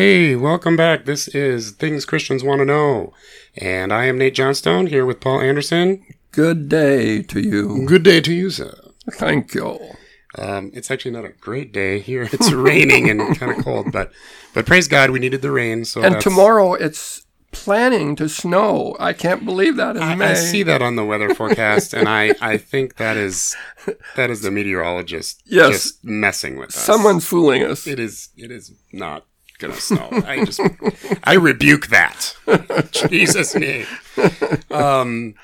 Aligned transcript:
Hey, 0.00 0.36
welcome 0.36 0.76
back. 0.76 1.06
This 1.06 1.26
is 1.26 1.72
Things 1.72 2.04
Christians 2.04 2.44
Want 2.44 2.60
to 2.60 2.64
Know. 2.64 3.12
And 3.56 3.92
I 3.92 4.04
am 4.04 4.16
Nate 4.16 4.32
Johnstone 4.36 4.86
here 4.86 5.04
with 5.04 5.18
Paul 5.18 5.40
Anderson. 5.40 6.04
Good 6.30 6.68
day 6.68 7.20
to 7.22 7.40
you. 7.40 7.84
Good 7.84 8.04
day 8.04 8.20
to 8.20 8.32
you, 8.32 8.48
sir. 8.50 8.78
Thank 9.14 9.54
you. 9.54 9.76
Um, 10.38 10.70
it's 10.72 10.92
actually 10.92 11.10
not 11.10 11.24
a 11.24 11.30
great 11.30 11.72
day 11.72 11.98
here. 11.98 12.22
It's 12.32 12.52
raining 12.52 13.10
and 13.10 13.36
kind 13.36 13.58
of 13.58 13.64
cold, 13.64 13.90
but 13.90 14.12
but 14.54 14.66
praise 14.66 14.86
God, 14.86 15.10
we 15.10 15.18
needed 15.18 15.42
the 15.42 15.50
rain. 15.50 15.84
So 15.84 16.00
And 16.00 16.14
that's- 16.14 16.22
tomorrow 16.22 16.74
it's 16.74 17.26
planning 17.50 18.14
to 18.16 18.28
snow. 18.28 18.94
I 19.00 19.12
can't 19.12 19.44
believe 19.44 19.74
that 19.78 19.96
in 19.96 20.02
I, 20.04 20.14
May. 20.14 20.26
I 20.26 20.34
see 20.34 20.62
that 20.62 20.80
on 20.80 20.94
the 20.94 21.04
weather 21.04 21.34
forecast, 21.34 21.92
and 21.92 22.08
I, 22.08 22.34
I 22.40 22.56
think 22.56 22.98
that 22.98 23.16
is 23.16 23.56
that 24.14 24.30
is 24.30 24.42
the 24.42 24.52
meteorologist 24.52 25.42
Yes. 25.44 25.70
just 25.72 26.04
messing 26.04 26.56
with 26.56 26.68
us. 26.68 26.76
Someone's 26.76 27.24
fooling 27.24 27.64
us. 27.64 27.88
it 27.88 27.98
is 27.98 28.28
it 28.36 28.52
is 28.52 28.70
not 28.92 29.24
gonna 29.58 29.74
snow. 29.74 30.08
I 30.26 30.44
just 30.44 30.60
I 31.24 31.34
rebuke 31.34 31.88
that. 31.88 32.36
Jesus 33.08 33.54
name. 33.54 33.86
Um, 34.70 35.34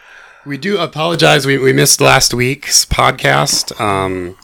we 0.46 0.56
do 0.56 0.78
apologize. 0.78 1.46
We 1.46 1.58
we 1.58 1.72
missed 1.72 2.00
last 2.00 2.32
week's 2.32 2.84
podcast. 2.84 3.78
Um, 3.80 4.36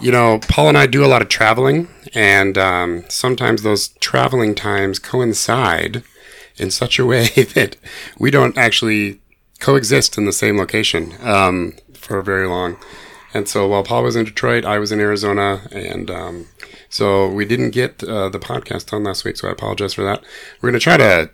you 0.00 0.10
know, 0.10 0.38
Paul 0.48 0.68
and 0.68 0.78
I 0.78 0.86
do 0.86 1.04
a 1.04 1.08
lot 1.08 1.20
of 1.20 1.28
traveling, 1.28 1.88
and 2.14 2.56
um, 2.56 3.04
sometimes 3.08 3.62
those 3.62 3.88
traveling 4.00 4.54
times 4.54 4.98
coincide 4.98 6.02
in 6.56 6.70
such 6.70 6.98
a 6.98 7.06
way 7.06 7.26
that 7.54 7.76
we 8.18 8.30
don't 8.30 8.56
actually 8.56 9.20
coexist 9.58 10.16
in 10.16 10.24
the 10.24 10.32
same 10.32 10.56
location 10.56 11.14
um, 11.22 11.74
for 11.92 12.22
very 12.22 12.46
long. 12.46 12.76
And 13.32 13.48
so 13.48 13.68
while 13.68 13.84
Paul 13.84 14.02
was 14.04 14.16
in 14.16 14.24
Detroit, 14.24 14.64
I 14.64 14.78
was 14.78 14.90
in 14.90 15.00
Arizona, 15.00 15.62
and 15.70 16.10
um, 16.10 16.46
so 16.90 17.28
we 17.28 17.44
didn't 17.46 17.70
get 17.70 18.04
uh, 18.04 18.28
the 18.28 18.38
podcast 18.38 18.90
done 18.90 19.04
last 19.04 19.24
week. 19.24 19.36
So 19.36 19.48
I 19.48 19.52
apologize 19.52 19.94
for 19.94 20.02
that. 20.02 20.22
We're 20.60 20.70
going 20.70 20.80
to 20.80 20.84
try 20.84 20.96
to 20.98 21.30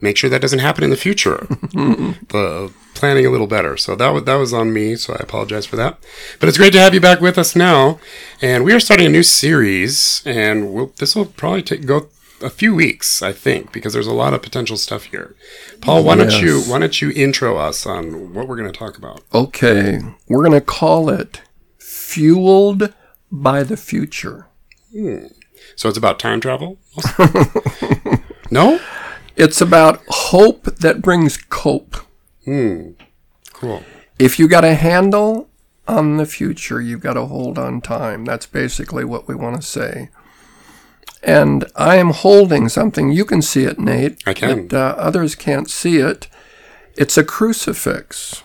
make 0.00 0.16
sure 0.16 0.28
that 0.30 0.42
doesn't 0.42 0.58
happen 0.58 0.84
in 0.84 0.90
the 0.90 0.96
future. 0.96 1.46
the 1.48 2.72
planning 2.94 3.26
a 3.26 3.30
little 3.30 3.46
better. 3.46 3.76
So 3.76 3.96
that 3.96 4.08
was 4.10 4.24
that 4.24 4.34
was 4.34 4.52
on 4.52 4.72
me. 4.72 4.96
So 4.96 5.14
I 5.14 5.18
apologize 5.20 5.66
for 5.66 5.76
that. 5.76 5.98
But 6.38 6.48
it's 6.48 6.58
great 6.58 6.72
to 6.74 6.80
have 6.80 6.94
you 6.94 7.00
back 7.00 7.20
with 7.20 7.38
us 7.38 7.56
now, 7.56 7.98
and 8.42 8.64
we 8.64 8.72
are 8.72 8.80
starting 8.80 9.06
a 9.06 9.10
new 9.10 9.22
series, 9.22 10.22
and 10.26 10.72
we'll, 10.72 10.92
this 10.98 11.16
will 11.16 11.26
probably 11.26 11.62
take 11.62 11.86
go 11.86 12.08
a 12.42 12.50
few 12.50 12.74
weeks, 12.74 13.22
I 13.22 13.32
think, 13.32 13.72
because 13.72 13.94
there's 13.94 14.06
a 14.06 14.12
lot 14.12 14.34
of 14.34 14.42
potential 14.42 14.76
stuff 14.76 15.04
here. 15.04 15.34
Paul, 15.80 16.04
why 16.04 16.16
don't 16.16 16.40
you 16.40 16.60
why 16.62 16.78
don't 16.78 17.00
you 17.00 17.10
intro 17.12 17.56
us 17.56 17.86
on 17.86 18.34
what 18.34 18.48
we're 18.48 18.56
going 18.56 18.70
to 18.70 18.78
talk 18.78 18.98
about? 18.98 19.22
Okay, 19.32 20.00
we're 20.28 20.44
going 20.44 20.58
to 20.58 20.60
call 20.60 21.08
it 21.08 21.42
Fueled 21.78 22.92
by 23.30 23.62
the 23.62 23.76
Future. 23.76 24.45
So 25.74 25.88
it's 25.88 25.98
about 25.98 26.18
time 26.18 26.40
travel. 26.40 26.78
no, 28.50 28.80
It's 29.36 29.60
about 29.60 30.02
hope 30.08 30.64
that 30.76 31.02
brings 31.02 31.36
cope. 31.36 31.96
cool. 33.52 33.82
If 34.18 34.38
you 34.38 34.48
got 34.48 34.64
a 34.64 34.74
handle 34.74 35.48
on 35.86 36.16
the 36.16 36.26
future, 36.26 36.80
you've 36.80 37.00
got 37.02 37.14
to 37.14 37.26
hold 37.26 37.58
on 37.58 37.80
time. 37.80 38.24
That's 38.24 38.46
basically 38.46 39.04
what 39.04 39.28
we 39.28 39.34
want 39.34 39.56
to 39.56 39.62
say. 39.66 40.08
And 41.22 41.64
I 41.74 41.96
am 41.96 42.10
holding 42.10 42.68
something. 42.68 43.10
You 43.12 43.24
can 43.24 43.42
see 43.42 43.64
it, 43.64 43.78
Nate. 43.78 44.22
I 44.26 44.32
can. 44.34 44.68
But, 44.68 44.76
uh, 44.76 44.94
others 44.98 45.34
can't 45.34 45.68
see 45.68 45.98
it. 45.98 46.28
It's 46.96 47.18
a 47.18 47.24
crucifix. 47.24 48.42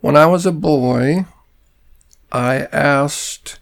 When 0.00 0.16
I 0.16 0.26
was 0.26 0.46
a 0.46 0.52
boy, 0.52 1.24
I 2.30 2.66
asked, 2.72 3.58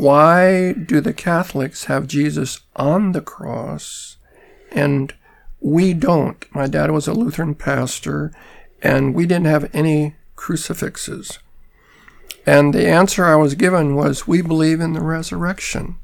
why 0.00 0.72
do 0.72 1.00
the 1.00 1.12
Catholics 1.12 1.84
have 1.84 2.06
Jesus 2.06 2.60
on 2.76 3.12
the 3.12 3.20
cross 3.20 4.16
and 4.72 5.14
we 5.60 5.94
don't? 5.94 6.44
My 6.54 6.66
dad 6.66 6.90
was 6.90 7.08
a 7.08 7.14
Lutheran 7.14 7.54
pastor 7.54 8.32
and 8.82 9.14
we 9.14 9.26
didn't 9.26 9.46
have 9.46 9.70
any 9.74 10.16
crucifixes. 10.36 11.38
And 12.46 12.74
the 12.74 12.86
answer 12.86 13.24
I 13.24 13.36
was 13.36 13.54
given 13.54 13.94
was, 13.94 14.28
we 14.28 14.42
believe 14.42 14.80
in 14.80 14.92
the 14.92 15.00
resurrection. 15.00 15.96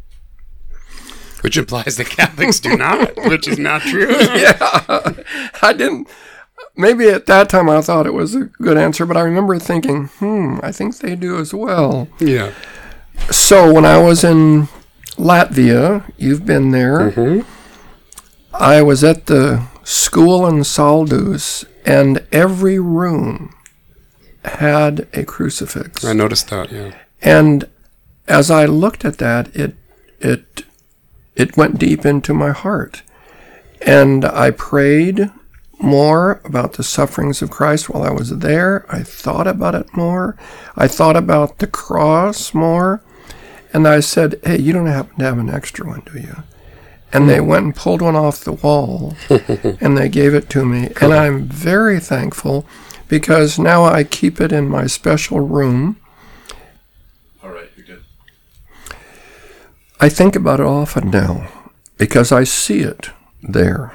Which 1.43 1.57
implies 1.57 1.97
the 1.97 2.05
Catholics 2.05 2.61
do 2.61 2.77
not, 2.77 3.17
which 3.27 3.47
is 3.47 3.59
not 3.59 3.83
true. 3.83 4.11
yeah, 4.21 4.57
I 5.62 5.72
didn't. 5.72 6.09
Maybe 6.77 7.09
at 7.09 7.27
that 7.27 7.49
time 7.49 7.69
I 7.69 7.81
thought 7.81 8.07
it 8.07 8.15
was 8.15 8.34
a 8.34 8.45
good 8.45 8.78
answer, 8.78 9.05
but 9.07 9.17
I 9.17 9.22
remember 9.22 9.59
thinking, 9.59 10.07
hmm, 10.07 10.59
I 10.62 10.72
think 10.72 10.99
they 10.99 11.17
do 11.17 11.39
as 11.39 11.53
well. 11.53 12.09
yeah. 12.19 12.53
So 13.31 13.73
when 13.73 13.85
I 13.85 13.99
was 13.99 14.25
in 14.25 14.69
Latvia, 15.17 16.11
you've 16.17 16.47
been 16.47 16.71
there, 16.71 17.11
mm-hmm. 17.11 17.49
I 18.55 18.83
was 18.83 19.05
at 19.05 19.27
the 19.27 19.67
school 19.85 20.47
in 20.47 20.61
Saldus, 20.61 21.65
and 21.85 22.27
every 22.33 22.79
room 22.79 23.55
had 24.45 25.09
a 25.13 25.25
crucifix. 25.25 26.05
I 26.05 26.13
noticed 26.13 26.49
that. 26.51 26.73
Yeah. 26.73 26.95
And 27.23 27.69
as 28.27 28.51
I 28.51 28.65
looked 28.65 29.05
at 29.05 29.19
that, 29.19 29.55
it 29.55 29.75
it 30.21 30.65
it 31.37 31.57
went 31.57 31.79
deep 31.79 32.05
into 32.05 32.33
my 32.35 32.51
heart. 32.51 33.03
And 33.83 34.25
I 34.25 34.51
prayed 34.51 35.31
more 35.79 36.41
about 36.45 36.75
the 36.75 36.83
sufferings 36.83 37.41
of 37.41 37.51
Christ 37.51 37.89
while 37.89 38.03
I 38.03 38.11
was 38.11 38.39
there. 38.39 38.85
I 38.91 39.03
thought 39.03 39.47
about 39.47 39.75
it 39.75 39.97
more. 39.97 40.37
I 40.77 40.87
thought 40.87 41.17
about 41.17 41.59
the 41.59 41.67
cross 41.67 42.53
more. 42.53 43.03
And 43.73 43.87
I 43.87 44.01
said, 44.01 44.41
Hey, 44.45 44.59
you 44.59 44.73
don't 44.73 44.87
happen 44.87 45.19
to 45.19 45.25
have 45.25 45.39
an 45.39 45.51
extra 45.51 45.87
one, 45.87 46.03
do 46.13 46.19
you? 46.21 46.43
And 47.13 47.29
they 47.29 47.39
hmm. 47.39 47.47
went 47.47 47.65
and 47.65 47.77
pulled 47.77 48.03
one 48.03 48.17
off 48.17 48.45
the 48.45 48.53
wall 48.53 49.17
and 49.81 49.97
they 49.97 50.09
gave 50.09 50.35
it 50.35 50.49
to 50.51 50.65
me. 50.65 50.91
And 51.01 51.13
I'm 51.13 51.45
very 51.45 52.01
thankful 52.01 52.67
because 53.09 53.59
now 53.59 53.85
I 53.85 54.05
keep 54.05 54.41
it 54.41 54.53
in 54.53 54.69
my 54.69 54.87
special 54.87 55.41
room. 55.41 55.97
All 57.43 57.51
right, 57.51 57.69
you're 57.77 57.87
good. 57.87 58.05
I 60.01 60.09
think 60.09 60.37
about 60.37 60.61
it 60.61 60.67
often 60.67 61.11
now 61.11 61.49
because 61.99 62.33
I 62.33 62.45
see 62.45 62.81
it 62.81 63.11
there. 63.43 63.93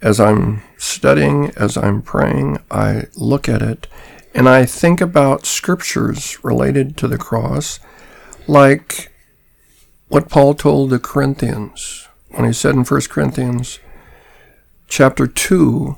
As 0.00 0.18
I'm 0.18 0.62
studying, 0.78 1.52
as 1.56 1.76
I'm 1.76 2.02
praying, 2.02 2.58
I 2.70 3.04
look 3.14 3.48
at 3.48 3.62
it 3.62 3.86
and 4.34 4.48
I 4.48 4.64
think 4.64 5.00
about 5.00 5.46
scriptures 5.46 6.42
related 6.42 6.96
to 6.98 7.08
the 7.08 7.18
cross, 7.18 7.78
like 8.46 9.10
what 10.08 10.28
Paul 10.28 10.54
told 10.54 10.90
the 10.90 10.98
Corinthians 10.98 12.08
when 12.30 12.44
he 12.44 12.52
said 12.52 12.74
in 12.74 12.84
1 12.84 13.00
Corinthians 13.08 13.78
chapter 14.88 15.26
2 15.26 15.96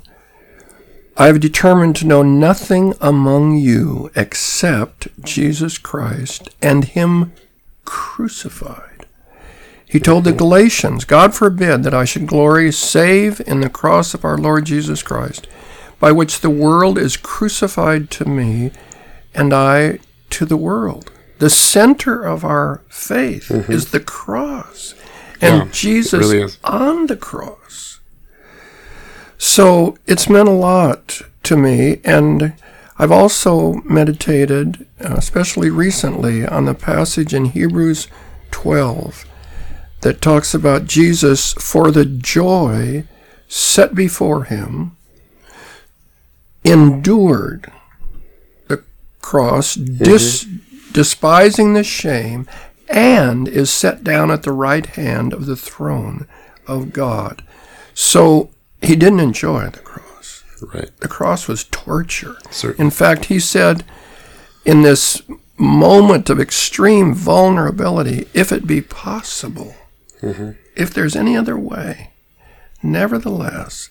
I 1.17 1.27
have 1.27 1.39
determined 1.39 1.95
to 1.97 2.07
know 2.07 2.23
nothing 2.23 2.93
among 2.99 3.55
you 3.55 4.11
except 4.17 5.07
Jesus 5.23 5.77
Christ 5.77 6.49
and 6.61 6.83
Him 6.83 7.31
crucified. 7.85 9.05
He 9.87 10.01
told 10.01 10.25
the 10.25 10.33
Galatians, 10.33 11.05
God 11.05 11.33
forbid 11.33 11.83
that 11.83 11.93
I 11.93 12.03
should 12.03 12.27
glory 12.27 12.69
save 12.73 13.39
in 13.47 13.61
the 13.61 13.69
cross 13.69 14.13
of 14.13 14.25
our 14.25 14.37
Lord 14.37 14.65
Jesus 14.65 15.01
Christ, 15.01 15.47
by 16.01 16.11
which 16.11 16.41
the 16.41 16.49
world 16.49 16.97
is 16.97 17.15
crucified 17.15 18.11
to 18.11 18.25
me 18.25 18.71
and 19.33 19.53
I 19.53 19.99
to 20.31 20.45
the 20.45 20.57
world. 20.57 21.13
The 21.39 21.49
center 21.49 22.23
of 22.23 22.43
our 22.45 22.81
faith 22.89 23.51
is 23.51 23.91
the 23.91 23.99
cross 23.99 24.95
and 25.41 25.65
Yeah, 25.65 25.71
Jesus 25.71 26.19
really 26.19 26.41
is. 26.41 26.57
on 26.63 27.07
the 27.07 27.17
cross. 27.17 27.99
So 29.37 29.97
it's 30.07 30.29
meant 30.29 30.47
a 30.47 30.53
lot 30.53 31.21
to 31.43 31.57
me, 31.57 31.99
and 32.05 32.53
I've 32.97 33.11
also 33.11 33.73
meditated, 33.83 34.87
uh, 35.03 35.15
especially 35.17 35.69
recently, 35.69 36.45
on 36.45 36.65
the 36.65 36.73
passage 36.73 37.33
in 37.33 37.45
Hebrews 37.45 38.07
12 38.51 39.25
that 40.01 40.21
talks 40.21 40.53
about 40.53 40.85
Jesus 40.85 41.53
for 41.53 41.91
the 41.91 42.05
joy 42.05 43.03
set 43.49 43.93
before 43.93 44.45
him, 44.45 44.95
endured 46.63 47.71
the 48.67 48.83
cross, 49.21 49.75
dis- 49.75 50.47
despising 50.95 51.73
the 51.73 51.83
shame, 51.83 52.47
and 52.87 53.49
is 53.49 53.69
set 53.69 54.01
down 54.01 54.31
at 54.31 54.43
the 54.43 54.53
right 54.53 54.85
hand 54.85 55.33
of 55.33 55.45
the 55.45 55.57
throne 55.57 56.25
of 56.67 56.93
God. 56.93 57.43
So 57.93 58.49
he 58.81 58.95
didn't 58.95 59.19
enjoy 59.19 59.67
the 59.67 59.79
cross. 59.79 60.43
Right. 60.73 60.89
The 61.01 61.09
cross 61.09 61.49
was 61.49 61.65
torture. 61.65 62.37
Certainly. 62.49 62.85
In 62.85 62.91
fact, 62.91 63.25
he 63.25 63.41
said, 63.41 63.83
in 64.63 64.83
this 64.83 65.21
moment 65.57 66.29
of 66.29 66.39
extreme 66.39 67.13
vulnerability, 67.13 68.29
if 68.33 68.53
it 68.53 68.65
be 68.65 68.79
possible, 68.79 69.75
mm-hmm. 70.21 70.51
if 70.77 70.93
there's 70.93 71.17
any 71.17 71.35
other 71.35 71.59
way, 71.59 72.11
nevertheless, 72.81 73.89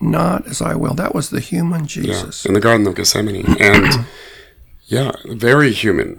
not 0.00 0.44
as 0.48 0.60
I 0.60 0.74
will. 0.74 0.94
That 0.94 1.14
was 1.14 1.30
the 1.30 1.38
human 1.38 1.82
Yeah. 1.82 1.86
Jesus. 1.86 2.44
In 2.44 2.54
the 2.54 2.60
Garden 2.60 2.84
of 2.88 2.96
Gethsemane, 2.96 3.56
and 3.60 4.06
yeah, 4.86 5.12
very 5.26 5.70
human. 5.70 6.18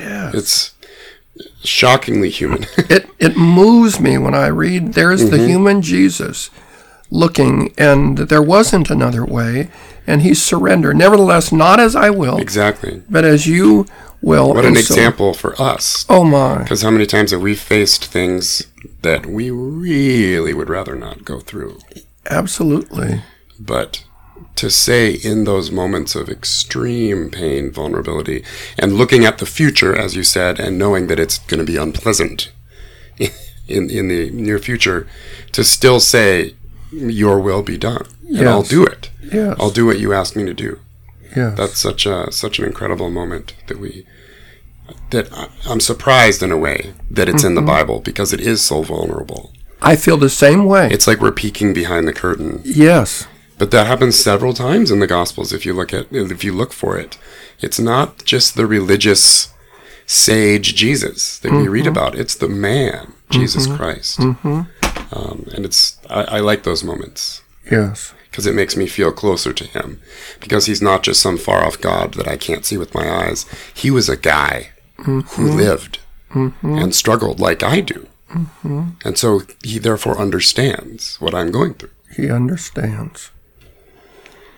Yes. 0.00 0.34
It's 0.34 0.74
shockingly 1.64 2.30
human. 2.30 2.64
it 2.78 3.08
it 3.18 3.36
moves 3.36 4.00
me 4.00 4.18
when 4.18 4.34
I 4.34 4.46
read 4.48 4.94
there's 4.94 5.30
the 5.30 5.36
mm-hmm. 5.36 5.46
human 5.48 5.82
Jesus 5.82 6.50
looking 7.10 7.72
and 7.78 8.18
there 8.18 8.42
wasn't 8.42 8.90
another 8.90 9.24
way 9.24 9.70
and 10.06 10.22
he 10.22 10.34
surrendered 10.34 10.96
nevertheless 10.96 11.50
not 11.52 11.80
as 11.80 11.96
I 11.96 12.10
will 12.10 12.36
exactly. 12.38 13.02
but 13.08 13.24
as 13.24 13.46
you 13.46 13.86
will 14.20 14.52
What 14.52 14.64
an 14.66 14.74
so- 14.74 14.80
example 14.80 15.32
for 15.32 15.58
us. 15.60 16.04
oh 16.10 16.24
my 16.24 16.58
Because 16.58 16.82
how 16.82 16.90
many 16.90 17.06
times 17.06 17.30
have 17.30 17.40
we 17.40 17.54
faced 17.54 18.04
things 18.04 18.66
that 19.02 19.24
we 19.26 19.50
really 19.50 20.52
would 20.52 20.68
rather 20.68 20.94
not 20.96 21.24
go 21.24 21.40
through? 21.40 21.78
absolutely 22.28 23.22
But 23.58 24.04
to 24.58 24.70
say 24.70 25.12
in 25.12 25.44
those 25.44 25.70
moments 25.70 26.16
of 26.16 26.28
extreme 26.28 27.30
pain, 27.30 27.70
vulnerability, 27.70 28.42
and 28.76 28.94
looking 28.94 29.24
at 29.24 29.38
the 29.38 29.46
future, 29.46 29.96
as 29.96 30.16
you 30.16 30.24
said, 30.24 30.58
and 30.58 30.76
knowing 30.76 31.06
that 31.06 31.20
it's 31.20 31.38
going 31.38 31.60
to 31.60 31.72
be 31.72 31.76
unpleasant 31.76 32.50
in, 33.18 33.88
in 33.88 34.08
the 34.08 34.30
near 34.30 34.58
future, 34.58 35.06
to 35.52 35.62
still 35.62 36.00
say, 36.00 36.54
Your 36.90 37.38
will 37.38 37.62
be 37.62 37.78
done. 37.78 38.06
And 38.28 38.48
I'll 38.48 38.64
do 38.64 38.84
it. 38.84 39.10
yes 39.22 39.56
I'll 39.60 39.70
do 39.70 39.86
what 39.86 40.00
you 40.00 40.12
ask 40.12 40.34
me 40.34 40.44
to 40.44 40.54
do. 40.54 40.80
yes 41.36 41.56
That's 41.56 41.78
such 41.78 42.04
a 42.04 42.32
such 42.32 42.58
an 42.58 42.64
incredible 42.64 43.10
moment 43.10 43.54
that 43.68 43.78
we 43.78 44.04
that 45.10 45.28
I'm 45.66 45.80
surprised 45.80 46.42
in 46.42 46.50
a 46.50 46.58
way 46.58 46.94
that 47.10 47.28
it's 47.28 47.44
in 47.44 47.54
the 47.54 47.60
mm-hmm. 47.60 47.66
Bible 47.68 48.00
because 48.00 48.32
it 48.32 48.40
is 48.40 48.64
so 48.64 48.82
vulnerable. 48.82 49.52
I 49.80 49.94
feel 49.96 50.16
the 50.16 50.28
same 50.28 50.64
way 50.64 50.88
It's 50.90 51.06
like 51.06 51.20
we're 51.20 51.30
peeking 51.30 51.72
behind 51.72 52.08
the 52.08 52.12
curtain. 52.12 52.60
yes 52.64 53.28
But 53.58 53.72
that 53.72 53.86
happens 53.86 54.18
several 54.18 54.54
times 54.54 54.90
in 54.90 55.00
the 55.00 55.06
Gospels 55.06 55.52
if 55.52 55.66
you 55.66 55.74
look 55.74 55.92
at 55.92 56.06
if 56.12 56.44
you 56.44 56.52
look 56.52 56.72
for 56.72 56.96
it. 56.96 57.18
It's 57.60 57.80
not 57.80 58.24
just 58.24 58.54
the 58.54 58.66
religious 58.66 59.52
sage 60.06 60.74
Jesus 60.74 61.38
that 61.40 61.52
we 61.52 61.68
read 61.68 61.84
mm-hmm. 61.84 61.90
about. 61.90 62.14
It's 62.14 62.36
the 62.36 62.48
man, 62.48 63.14
Jesus 63.30 63.66
mm-hmm. 63.66 63.76
Christ. 63.76 64.18
Mm-hmm. 64.20 64.62
Um, 65.12 65.48
and 65.54 65.64
it's 65.64 65.98
I, 66.08 66.22
I 66.24 66.40
like 66.40 66.62
those 66.62 66.84
moments 66.84 67.42
yes 67.70 68.14
because 68.30 68.46
it 68.46 68.54
makes 68.54 68.76
me 68.76 68.86
feel 68.86 69.10
closer 69.10 69.52
to 69.52 69.64
him 69.64 70.00
because 70.38 70.66
he's 70.66 70.80
not 70.80 71.02
just 71.02 71.20
some 71.20 71.36
far 71.36 71.64
off 71.64 71.80
God 71.80 72.14
that 72.14 72.28
I 72.28 72.36
can't 72.36 72.64
see 72.64 72.76
with 72.76 72.94
my 72.94 73.10
eyes. 73.10 73.46
He 73.74 73.90
was 73.90 74.08
a 74.08 74.16
guy 74.16 74.70
who 74.98 75.22
lived 75.38 75.98
and 76.30 76.94
struggled 76.94 77.40
like 77.40 77.62
I 77.62 77.80
do. 77.80 78.06
And 79.04 79.16
so 79.16 79.40
he 79.64 79.78
therefore 79.78 80.18
understands 80.18 81.16
what 81.20 81.34
I'm 81.34 81.50
going 81.50 81.74
through. 81.74 81.90
he 82.14 82.30
understands 82.30 83.30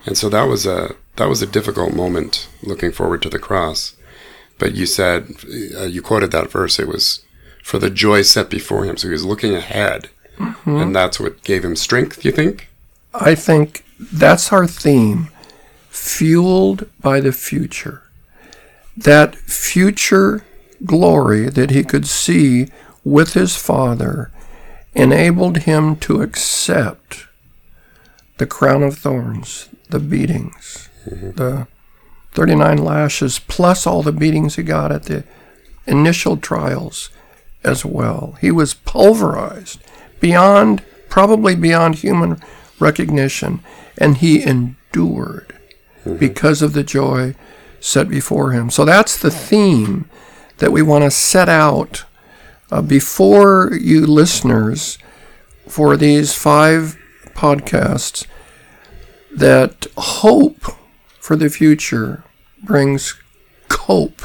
And 0.05 0.17
so 0.17 0.29
that 0.29 0.47
was 0.47 0.65
a 0.65 0.95
that 1.17 1.29
was 1.29 1.41
a 1.41 1.47
difficult 1.47 1.93
moment 1.93 2.47
looking 2.63 2.91
forward 2.91 3.21
to 3.23 3.29
the 3.29 3.39
cross. 3.39 3.95
But 4.59 4.73
you 4.75 4.85
said 4.85 5.35
uh, 5.75 5.83
you 5.85 6.01
quoted 6.01 6.31
that 6.31 6.51
verse 6.51 6.79
it 6.79 6.87
was 6.87 7.23
for 7.63 7.79
the 7.79 7.89
joy 7.89 8.23
set 8.23 8.49
before 8.49 8.85
him 8.85 8.97
so 8.97 9.07
he 9.07 9.11
was 9.11 9.25
looking 9.25 9.55
ahead. 9.55 10.09
And 10.65 10.95
that's 10.95 11.19
what 11.19 11.43
gave 11.43 11.63
him 11.63 11.75
strength, 11.75 12.25
you 12.25 12.31
think? 12.31 12.69
I 13.13 13.35
think 13.35 13.83
that's 13.99 14.51
our 14.51 14.65
theme 14.65 15.29
fueled 15.89 16.89
by 16.99 17.19
the 17.19 17.31
future. 17.31 18.03
That 18.97 19.35
future 19.35 20.45
glory 20.85 21.49
that 21.49 21.69
he 21.69 21.83
could 21.83 22.07
see 22.07 22.67
with 23.03 23.33
his 23.33 23.55
Father 23.55 24.31
enabled 24.93 25.59
him 25.59 25.95
to 25.97 26.21
accept 26.21 27.27
the 28.37 28.47
crown 28.47 28.83
of 28.83 28.97
thorns, 28.97 29.69
the 29.91 29.99
beatings, 29.99 30.89
the 31.05 31.67
39 32.31 32.77
lashes, 32.77 33.39
plus 33.39 33.85
all 33.85 34.01
the 34.01 34.11
beatings 34.11 34.55
he 34.55 34.63
got 34.63 34.91
at 34.91 35.03
the 35.03 35.23
initial 35.85 36.37
trials 36.37 37.09
as 37.63 37.85
well. 37.85 38.37
He 38.41 38.51
was 38.51 38.73
pulverized 38.73 39.79
beyond, 40.19 40.83
probably 41.09 41.55
beyond 41.55 41.95
human 41.95 42.41
recognition, 42.79 43.61
and 43.97 44.17
he 44.17 44.41
endured 44.43 45.55
because 46.17 46.61
of 46.61 46.73
the 46.73 46.83
joy 46.83 47.35
set 47.79 48.09
before 48.09 48.51
him. 48.51 48.69
So 48.69 48.85
that's 48.85 49.17
the 49.17 49.31
theme 49.31 50.09
that 50.57 50.71
we 50.71 50.81
want 50.81 51.03
to 51.03 51.11
set 51.11 51.49
out 51.49 52.05
uh, 52.71 52.81
before 52.81 53.71
you 53.79 54.05
listeners 54.07 54.97
for 55.67 55.97
these 55.97 56.33
five 56.33 56.97
podcasts 57.33 58.25
that 59.35 59.87
hope 59.97 60.61
for 61.19 61.35
the 61.35 61.49
future 61.49 62.23
brings 62.63 63.15
cope 63.67 64.23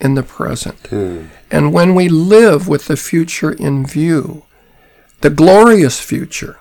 in 0.00 0.14
the 0.14 0.22
present. 0.22 0.78
Hmm. 0.88 1.24
And 1.50 1.72
when 1.72 1.94
we 1.94 2.08
live 2.08 2.68
with 2.68 2.86
the 2.86 2.96
future 2.96 3.52
in 3.52 3.86
view, 3.86 4.44
the 5.20 5.30
glorious 5.30 6.00
future, 6.00 6.58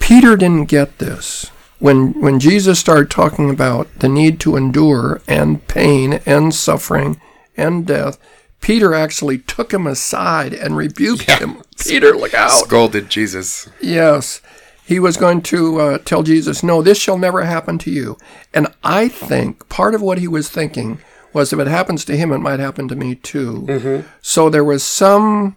Peter 0.00 0.36
didn't 0.36 0.66
get 0.66 0.98
this. 0.98 1.50
When, 1.78 2.12
when 2.20 2.38
Jesus 2.38 2.78
started 2.78 3.10
talking 3.10 3.50
about 3.50 3.88
the 3.98 4.08
need 4.08 4.38
to 4.40 4.56
endure 4.56 5.20
and 5.26 5.66
pain 5.66 6.20
and 6.26 6.54
suffering 6.54 7.20
and 7.56 7.86
death, 7.86 8.18
Peter 8.60 8.94
actually 8.94 9.38
took 9.38 9.74
him 9.74 9.86
aside 9.88 10.52
and 10.54 10.76
rebuked 10.76 11.26
Yeah. 11.28 11.38
him. 11.38 11.62
Peter, 11.78 12.16
look 12.16 12.34
out. 12.34 12.52
Scolded 12.52 13.10
Jesus. 13.10 13.68
Yes. 13.80 14.40
He 14.84 14.98
was 14.98 15.16
going 15.16 15.42
to 15.42 15.80
uh, 15.80 15.98
tell 15.98 16.22
Jesus, 16.22 16.62
No, 16.62 16.82
this 16.82 16.98
shall 16.98 17.18
never 17.18 17.44
happen 17.44 17.78
to 17.78 17.90
you. 17.90 18.18
And 18.52 18.66
I 18.82 19.08
think 19.08 19.68
part 19.68 19.94
of 19.94 20.02
what 20.02 20.18
he 20.18 20.28
was 20.28 20.48
thinking 20.48 20.98
was 21.32 21.52
if 21.52 21.58
it 21.58 21.66
happens 21.66 22.04
to 22.06 22.16
him, 22.16 22.32
it 22.32 22.38
might 22.38 22.60
happen 22.60 22.88
to 22.88 22.96
me 22.96 23.14
too. 23.14 24.04
So 24.20 24.50
there 24.50 24.64
was 24.64 24.82
some 24.82 25.56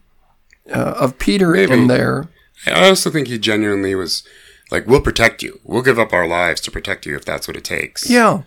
uh, 0.74 0.95
of 0.98 1.18
Peter 1.19 1.56
in 1.56 1.88
there. 1.88 2.30
I 2.66 2.88
also 2.88 3.10
think 3.10 3.27
he 3.27 3.38
genuinely 3.38 3.94
was 3.95 4.24
like, 4.72 4.88
"We'll 4.88 5.01
protect 5.01 5.44
you. 5.44 5.60
We'll 5.63 5.81
give 5.83 6.00
up 6.00 6.13
our 6.13 6.27
lives 6.27 6.62
to 6.62 6.72
protect 6.72 7.06
you 7.06 7.16
if 7.16 7.25
that's 7.25 7.48
what 7.48 7.57
it 7.57 7.63
takes." 7.63 8.10
Yeah. 8.10 8.44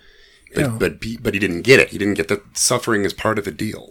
But 0.54 0.60
yeah. 0.60 0.76
but, 0.78 1.00
but 1.20 1.34
he 1.34 1.40
didn't 1.40 1.62
get 1.62 1.80
it. 1.80 1.90
He 1.90 1.98
didn't 1.98 2.14
get 2.14 2.28
that 2.28 2.56
suffering 2.56 3.04
is 3.04 3.12
part 3.12 3.38
of 3.38 3.44
the 3.44 3.50
deal. 3.50 3.90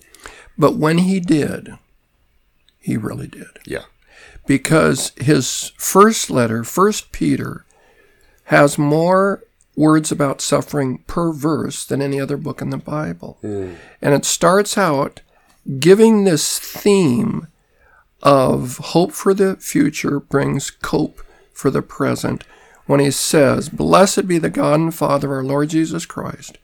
But 0.58 0.76
when 0.76 0.98
he 0.98 1.20
did, 1.20 1.78
he 2.80 2.98
really 2.98 3.28
did. 3.28 3.60
Yeah. 3.66 3.84
Because 4.46 5.12
his 5.18 5.72
first 5.78 6.30
letter, 6.30 6.64
First 6.64 7.12
Peter, 7.12 7.66
has 8.46 8.78
more 8.78 9.44
words 9.76 10.12
about 10.12 10.42
suffering 10.42 11.00
per 11.06 11.32
verse 11.32 11.86
than 11.86 12.02
any 12.02 12.20
other 12.20 12.38
book 12.38 12.62
in 12.62 12.72
the 12.72 12.78
Bible. 12.78 13.38
Hmm. 13.42 13.74
And 14.02 14.14
it 14.14 14.26
starts 14.26 14.78
out 14.78 15.22
giving 15.80 16.24
this 16.24 16.58
theme 16.60 17.48
of 18.24 18.78
hope 18.78 19.12
for 19.12 19.34
the 19.34 19.56
future 19.58 20.20
brings 20.20 20.72
cope 20.72 21.22
for 21.54 21.70
the 21.70 21.82
present 21.82 22.44
when 22.88 23.00
he 23.00 23.12
says, 23.12 23.70
Blessed 23.70 24.28
be 24.28 24.38
the 24.38 24.50
God 24.50 24.80
and 24.80 24.96
Father 24.96 25.28
of 25.28 25.34
our 25.34 25.44
Lord 25.44 25.70
Jesus 25.70 26.06
Christ, 26.06 26.58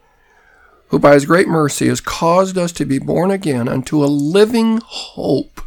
who 0.87 0.97
by 0.97 1.13
his 1.13 1.25
great 1.25 1.47
mercy 1.47 1.87
has 1.87 2.01
caused 2.01 2.57
us 2.57 2.71
to 2.73 2.85
be 2.85 2.97
born 2.97 3.29
again 3.29 3.67
unto 3.67 4.03
a 4.03 4.07
living 4.07 4.79
hope 4.83 5.61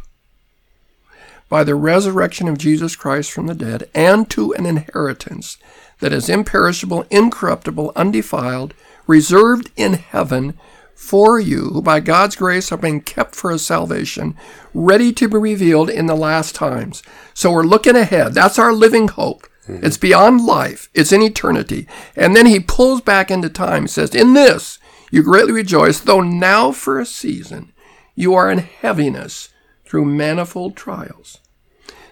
by 1.49 1.63
the 1.63 1.75
resurrection 1.75 2.47
of 2.47 2.57
Jesus 2.57 2.95
Christ 2.95 3.31
from 3.31 3.47
the 3.47 3.55
dead, 3.55 3.89
and 3.93 4.29
to 4.31 4.53
an 4.53 4.65
inheritance 4.65 5.57
that 5.99 6.13
is 6.13 6.29
imperishable, 6.29 7.05
incorruptible, 7.09 7.91
undefiled, 7.95 8.73
reserved 9.07 9.71
in 9.75 9.93
heaven 9.93 10.57
for 10.93 11.39
you, 11.39 11.69
who 11.69 11.81
by 11.81 11.99
God's 11.99 12.35
grace 12.35 12.71
are 12.71 12.77
being 12.77 13.01
kept 13.01 13.35
for 13.35 13.51
a 13.51 13.59
salvation, 13.59 14.35
ready 14.73 15.13
to 15.13 15.29
be 15.29 15.37
revealed 15.37 15.89
in 15.89 16.07
the 16.07 16.15
last 16.15 16.55
times. 16.55 17.03
So 17.33 17.51
we're 17.51 17.63
looking 17.63 17.95
ahead. 17.95 18.33
That's 18.33 18.59
our 18.59 18.73
living 18.73 19.07
hope. 19.07 19.47
Mm-hmm. 19.67 19.85
It's 19.85 19.97
beyond 19.97 20.45
life, 20.45 20.89
it's 20.93 21.11
in 21.11 21.21
eternity. 21.21 21.87
And 22.15 22.35
then 22.35 22.45
he 22.45 22.59
pulls 22.59 23.01
back 23.01 23.29
into 23.29 23.49
time. 23.49 23.83
He 23.83 23.87
says, 23.89 24.15
In 24.15 24.33
this 24.33 24.79
you 25.11 25.23
greatly 25.23 25.53
rejoice, 25.53 25.99
though 25.99 26.21
now 26.21 26.71
for 26.71 26.99
a 26.99 27.05
season 27.05 27.71
you 28.15 28.33
are 28.33 28.49
in 28.49 28.59
heaviness 28.59 29.49
through 29.87 30.05
manifold 30.05 30.75
trials, 30.75 31.39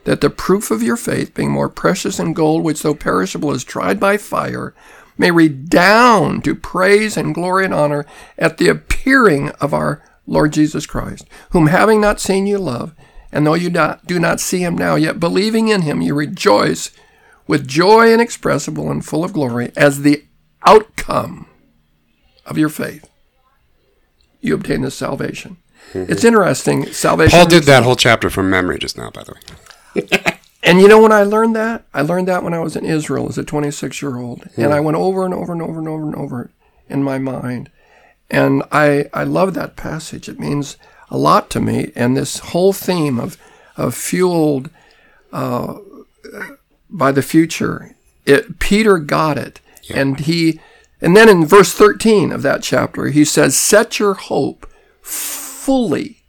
that 0.06 0.22
the 0.22 0.30
proof 0.30 0.72
of 0.72 0.84
your 0.84 0.98
faith, 0.98 1.34
being 1.34 1.52
more 1.52 1.70
precious 1.70 2.18
than 2.18 2.34
gold, 2.34 2.64
which 2.64 2.82
though 2.82 2.96
perishable 2.96 3.52
is 3.52 3.64
tried 3.64 4.00
by 4.00 4.18
fire, 4.18 4.74
may 5.18 5.32
redound 5.32 6.44
to 6.44 6.56
praise 6.56 7.18
and 7.18 7.36
glory 7.36 7.66
and 7.66 7.74
honor 7.74 8.06
at 8.38 8.58
the 8.58 8.68
appearing 8.68 9.50
of 9.62 9.74
our 9.74 10.04
Lord 10.28 10.54
Jesus 10.54 10.86
Christ, 10.86 11.28
whom 11.52 11.68
having 11.68 12.02
not 12.02 12.20
seen 12.20 12.48
you 12.48 12.58
love, 12.58 12.94
and 13.32 13.46
though 13.46 13.54
you 13.54 13.70
do 13.70 14.20
not 14.20 14.40
see 14.40 14.60
him 14.60 14.78
now, 14.78 14.96
yet 14.96 15.20
believing 15.20 15.68
in 15.68 15.82
him, 15.82 16.02
you 16.02 16.14
rejoice 16.14 16.92
with 17.48 17.68
joy 17.68 18.12
inexpressible 18.12 18.90
and 18.90 19.06
full 19.06 19.24
of 19.24 19.34
glory 19.34 19.72
as 19.76 20.02
the 20.02 20.26
outcome 20.66 21.48
of 22.46 22.58
your 22.58 22.70
faith. 22.70 23.10
You 24.42 24.56
obtain 24.56 24.82
this 24.82 24.96
salvation. 24.96 25.58
It's 25.94 26.24
interesting. 26.24 26.92
Salvation. 26.92 27.38
Paul 27.38 27.48
did 27.48 27.64
that 27.64 27.84
whole 27.84 27.96
chapter 27.96 28.30
from 28.30 28.50
memory 28.50 28.80
just 28.80 28.98
now, 28.98 29.12
by 29.12 29.24
the 29.24 29.34
way. 29.34 30.36
And 30.66 30.82
you 30.82 30.88
know 30.88 31.00
when 31.00 31.12
I 31.12 31.22
learned 31.22 31.56
that? 31.56 31.86
I 31.94 32.02
learned 32.02 32.28
that 32.28 32.44
when 32.44 32.56
I 32.56 32.60
was 32.60 32.76
in 32.76 32.86
Israel 32.86 33.30
as 33.30 33.38
a 33.38 33.44
26 33.44 34.02
year 34.02 34.18
old. 34.18 34.50
And 34.58 34.74
I 34.74 34.80
went 34.80 34.98
over 34.98 35.24
and 35.24 35.34
over 35.34 35.54
and 35.54 35.62
over 35.62 35.78
and 35.78 35.88
over 35.88 36.06
and 36.06 36.16
over 36.16 36.50
in 36.90 37.04
my 37.04 37.20
mind. 37.20 37.70
And 38.32 38.64
I, 38.72 39.06
I 39.14 39.24
love 39.26 39.54
that 39.54 39.76
passage. 39.76 40.28
It 40.28 40.40
means 40.40 40.78
a 41.12 41.20
lot 41.20 41.52
to 41.52 41.60
me. 41.60 41.92
And 41.96 42.18
this 42.18 42.40
whole 42.40 42.74
theme 42.74 43.20
of, 43.20 43.38
of 43.78 43.94
fueled 43.94 44.72
uh, 45.32 45.78
by 46.90 47.12
the 47.12 47.22
future, 47.22 47.96
it, 48.26 48.58
Peter 48.58 48.98
got 48.98 49.38
it. 49.38 49.62
Yeah. 49.84 50.00
And 50.00 50.20
he, 50.22 50.60
and 51.00 51.16
then 51.16 51.30
in 51.30 51.46
verse 51.46 51.74
13 51.74 52.32
of 52.32 52.42
that 52.42 52.64
chapter, 52.64 53.06
he 53.10 53.24
says, 53.24 53.56
Set 53.56 54.00
your 54.00 54.16
hope 54.16 54.68
fully 55.66 56.22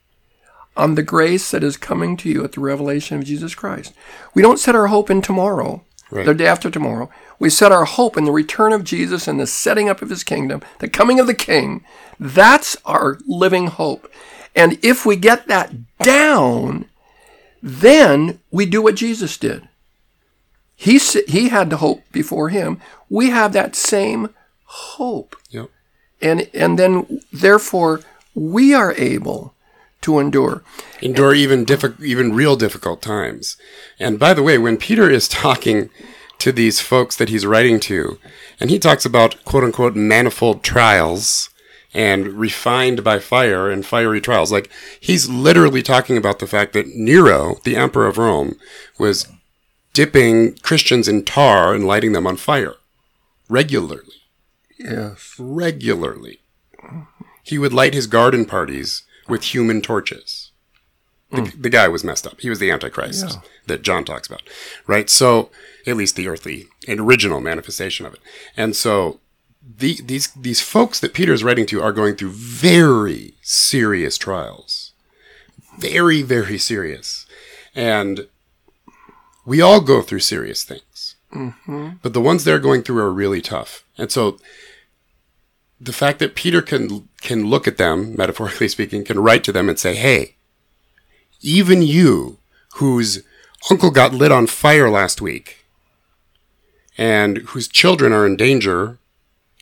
on 0.77 0.95
the 0.95 1.03
grace 1.03 1.51
that 1.51 1.63
is 1.65 1.77
coming 1.77 2.17
to 2.19 2.29
you 2.29 2.45
at 2.45 2.53
the 2.53 2.61
revelation 2.61 3.19
of 3.19 3.25
Jesus 3.25 3.55
Christ. 3.55 3.93
We 4.35 4.43
don't 4.43 4.59
set 4.59 4.75
our 4.75 4.87
hope 4.89 5.11
in 5.11 5.23
tomorrow, 5.23 5.83
Right. 6.11 6.25
the 6.27 6.35
day 6.35 6.47
after 6.47 6.71
tomorrow. 6.71 7.11
We 7.39 7.51
set 7.51 7.73
our 7.73 7.85
hope 7.85 8.17
in 8.17 8.25
the 8.25 8.33
return 8.33 8.73
of 8.73 8.85
Jesus 8.85 9.27
and 9.29 9.39
the 9.41 9.47
setting 9.47 9.89
up 9.89 10.01
of 10.03 10.11
his 10.11 10.23
kingdom, 10.25 10.63
the 10.79 10.89
coming 10.89 11.19
of 11.21 11.27
the 11.27 11.35
king. 11.35 11.85
That's 12.21 12.77
our 12.85 13.19
living 13.27 13.67
hope. 13.67 14.11
And 14.55 14.79
if 14.83 15.05
we 15.05 15.17
get 15.17 15.49
that 15.49 15.73
down, 15.99 16.87
then 17.63 18.39
we 18.51 18.65
do 18.67 18.81
what 18.83 18.95
Jesus 18.97 19.37
did. 19.37 19.69
He, 20.77 20.99
he 20.99 21.49
had 21.49 21.71
the 21.71 21.79
hope 21.79 22.03
before 22.13 22.51
him. 22.51 22.81
We 23.11 23.31
have 23.31 23.53
that 23.55 23.75
same 23.77 24.31
hope 24.65 25.37
Yep. 25.51 25.71
and 26.21 26.49
and 26.53 26.79
then 26.79 27.21
therefore 27.33 28.01
we 28.37 28.73
are 28.75 28.93
able 28.95 29.55
to 30.03 30.19
endure. 30.21 30.63
endure 31.03 31.35
even 31.35 31.67
diffi- 31.67 32.01
even 32.05 32.33
real 32.35 32.55
difficult 32.55 33.03
times. 33.03 33.57
And 33.99 34.19
by 34.19 34.35
the 34.35 34.43
way, 34.43 34.59
when 34.59 34.77
Peter 34.77 35.11
is 35.11 35.27
talking 35.27 35.91
to 36.39 36.53
these 36.53 36.81
folks 36.81 37.17
that 37.17 37.31
he's 37.31 37.47
writing 37.47 37.81
to, 37.81 38.19
and 38.61 38.71
he 38.71 38.79
talks 38.79 39.05
about 39.07 39.43
quote 39.45 39.65
unquote 39.65 39.97
manifold 39.97 40.63
trials 40.63 41.49
and 41.95 42.35
refined 42.35 43.03
by 43.03 43.19
fire 43.19 43.71
and 43.71 43.85
fiery 43.87 44.21
trials, 44.21 44.53
like 44.53 44.71
he's 45.01 45.29
literally 45.31 45.83
talking 45.83 46.17
about 46.19 46.39
the 46.39 46.47
fact 46.47 46.75
that 46.75 46.89
Nero, 46.95 47.57
the 47.65 47.75
emperor 47.75 48.07
of 48.07 48.19
Rome, 48.19 48.57
was 48.99 49.27
dipping 49.95 50.57
Christians 50.59 51.09
in 51.09 51.25
tar 51.25 51.75
and 51.75 51.87
lighting 51.87 52.13
them 52.13 52.27
on 52.27 52.37
fire 52.37 52.75
regularly 53.49 54.13
Yes. 54.79 55.35
regularly. 55.39 56.41
He 57.47 57.59
would 57.59 57.73
light 57.73 57.95
his 57.95 58.09
garden 58.09 58.45
parties 58.45 59.05
with 59.29 59.55
human 59.55 59.81
torches. 59.81 60.51
The, 61.31 61.43
hmm. 61.43 61.63
the 61.63 61.71
guy 61.71 61.87
was 61.87 62.03
messed 62.03 62.27
up. 62.27 62.41
He 62.41 62.49
was 62.49 62.59
the 62.59 62.71
Antichrist 62.71 63.25
Yeah. 63.29 63.41
that 63.67 63.83
John 63.83 64.05
talks 64.05 64.27
about, 64.27 64.43
right? 64.87 65.09
So, 65.09 65.51
at 65.87 65.97
least 65.97 66.17
the 66.17 66.27
earthly 66.29 66.67
and 66.89 67.01
original 67.01 67.41
manifestation 67.41 68.05
of 68.05 68.15
it. 68.15 68.21
And 68.57 68.75
so, 68.75 69.21
the, 69.79 70.01
these 70.05 70.29
these 70.33 70.61
folks 70.61 71.01
that 71.01 71.15
Peter 71.15 71.33
is 71.33 71.45
writing 71.45 71.67
to 71.67 71.81
are 71.83 71.93
going 71.93 72.17
through 72.17 72.31
very 72.31 73.35
serious 73.43 74.19
trials, 74.19 74.93
very 75.79 76.23
very 76.23 76.59
serious, 76.59 77.27
and 77.75 78.27
we 79.45 79.61
all 79.61 79.81
go 79.81 80.03
through 80.03 80.21
serious 80.21 80.65
things. 80.65 81.15
Mm-hmm. 81.33 81.91
But 82.03 82.13
the 82.13 82.21
ones 82.21 82.45
they're 82.45 82.59
going 82.59 82.83
through 82.83 82.99
are 82.99 83.13
really 83.13 83.41
tough. 83.41 83.85
And 83.99 84.11
so 84.11 84.39
the 85.81 85.93
fact 85.93 86.19
that 86.19 86.35
Peter 86.35 86.63
can 86.63 87.09
can 87.21 87.47
look 87.47 87.67
at 87.67 87.77
them, 87.77 88.15
metaphorically 88.17 88.69
speaking, 88.77 89.05
can 89.05 89.19
write 89.19 89.45
to 89.45 89.53
them 89.53 89.69
and 89.69 89.79
say, 89.79 89.95
"Hey, 89.95 90.37
even 91.41 91.83
you 91.83 92.39
whose 92.77 93.23
uncle 93.71 93.91
got 93.91 94.15
lit 94.15 94.33
on 94.33 94.47
fire 94.47 94.91
last 94.91 95.21
week 95.21 95.65
and 96.99 97.39
whose 97.39 97.69
children 97.69 98.13
are 98.13 98.27
in 98.27 98.37
danger 98.37 98.99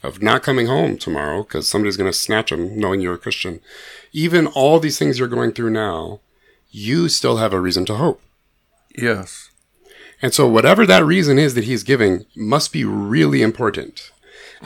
of 0.02 0.23
not 0.23 0.42
coming 0.42 0.66
home 0.66 0.99
tomorrow 0.99 1.42
because 1.42 1.68
somebody's 1.68 1.97
going 1.97 2.11
to 2.11 2.16
snatch 2.16 2.50
them 2.50 2.78
knowing 2.78 3.00
you're 3.00 3.14
a 3.14 3.18
Christian, 3.18 3.61
even 4.12 4.47
all 4.49 4.78
these 4.78 4.99
things 4.99 5.18
you're 5.18 5.28
going 5.28 5.52
through 5.52 5.71
now, 5.71 6.21
you 6.71 7.09
still 7.09 7.38
have 7.38 7.52
a 7.52 7.61
reason 7.61 7.85
to 7.87 7.97
hope." 7.97 8.21
Yes. 8.97 9.50
And 10.23 10.33
so, 10.33 10.49
whatever 10.49 10.87
that 10.87 11.04
reason 11.04 11.38
is 11.38 11.54
that 11.54 11.64
he's 11.64 11.83
giving 11.83 12.25
must 12.37 12.73
be 12.73 12.85
really 12.85 13.42
important 13.42 14.11